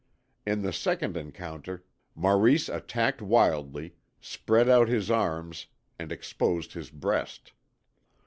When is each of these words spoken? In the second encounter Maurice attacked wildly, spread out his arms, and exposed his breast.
In 0.47 0.63
the 0.63 0.73
second 0.73 1.15
encounter 1.15 1.85
Maurice 2.15 2.69
attacked 2.69 3.21
wildly, 3.21 3.97
spread 4.19 4.67
out 4.67 4.87
his 4.87 5.11
arms, 5.11 5.67
and 5.99 6.11
exposed 6.11 6.73
his 6.73 6.89
breast. 6.89 7.51